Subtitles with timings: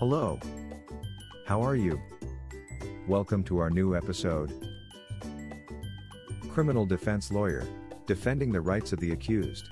[0.00, 0.40] Hello.
[1.44, 2.00] How are you?
[3.06, 4.50] Welcome to our new episode.
[6.48, 7.66] Criminal Defense Lawyer
[8.06, 9.68] Defending the Rights of the Accused.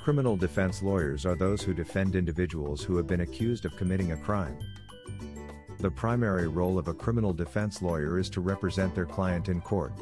[0.00, 4.16] Criminal defense lawyers are those who defend individuals who have been accused of committing a
[4.16, 4.56] crime.
[5.80, 9.94] The primary role of a criminal defense lawyer is to represent their client in court.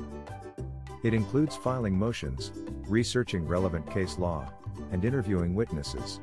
[1.04, 2.52] It includes filing motions,
[2.86, 4.52] researching relevant case law,
[4.92, 6.20] and interviewing witnesses.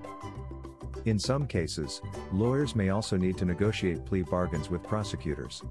[1.05, 2.01] In some cases,
[2.31, 5.61] lawyers may also need to negotiate plea bargains with prosecutors.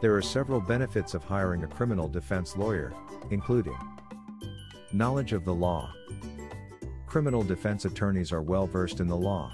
[0.00, 2.94] There are several benefits of hiring a criminal defense lawyer,
[3.30, 3.76] including
[4.92, 5.92] knowledge of the law.
[7.06, 9.52] Criminal defense attorneys are well versed in the law.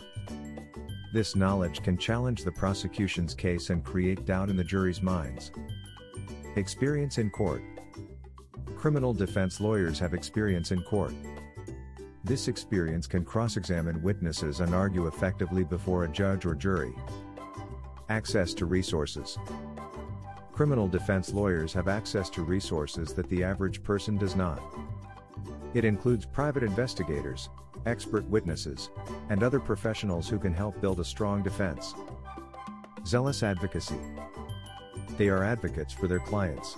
[1.15, 5.53] This knowledge can challenge the prosecution's case and create doubt in the jury's minds.
[6.57, 7.63] Experience in court.
[8.77, 11.15] Criminal defense lawyers have experience in court.
[12.27, 16.93] This experience can cross examine witnesses and argue effectively before a judge or jury.
[18.09, 19.39] Access to resources.
[20.53, 24.61] Criminal defense lawyers have access to resources that the average person does not.
[25.73, 27.49] It includes private investigators,
[27.87, 28.91] expert witnesses,
[29.31, 31.95] and other professionals who can help build a strong defense.
[33.07, 34.01] Zealous advocacy.
[35.17, 36.75] They are advocates for their clients.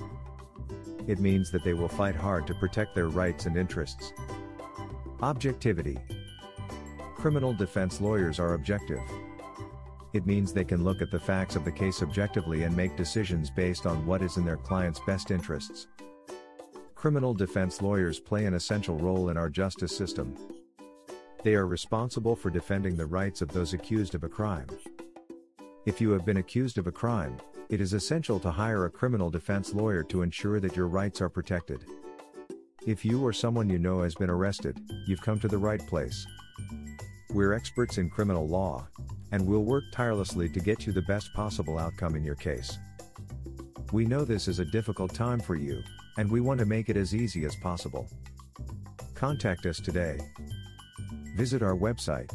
[1.06, 4.12] It means that they will fight hard to protect their rights and interests.
[5.20, 5.98] Objectivity.
[7.16, 9.00] Criminal defense lawyers are objective.
[10.12, 13.50] It means they can look at the facts of the case objectively and make decisions
[13.50, 15.88] based on what is in their client's best interests.
[16.94, 20.36] Criminal defense lawyers play an essential role in our justice system.
[21.42, 24.68] They are responsible for defending the rights of those accused of a crime.
[25.84, 27.38] If you have been accused of a crime,
[27.70, 31.28] it is essential to hire a criminal defense lawyer to ensure that your rights are
[31.28, 31.84] protected.
[32.88, 36.26] If you or someone you know has been arrested, you've come to the right place.
[37.34, 38.88] We're experts in criminal law,
[39.30, 42.78] and we'll work tirelessly to get you the best possible outcome in your case.
[43.92, 45.82] We know this is a difficult time for you,
[46.16, 48.08] and we want to make it as easy as possible.
[49.14, 50.18] Contact us today.
[51.36, 52.32] Visit our website,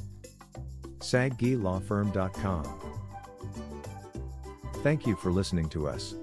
[0.99, 2.79] saggilawfirm.com.
[4.83, 6.13] Thank you for listening to us.